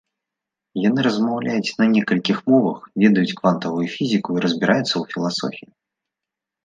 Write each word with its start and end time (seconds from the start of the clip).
Яны 0.83 0.99
размаўляюць 1.07 1.75
на 1.81 1.85
некалькіх 1.95 2.37
мовах, 2.53 2.79
ведаюць 3.03 3.37
квантавую 3.43 3.85
фізіку 3.97 4.29
і 4.41 4.45
разбіраюцца 4.47 4.93
ў 4.93 5.03
філасофіі. 5.13 5.69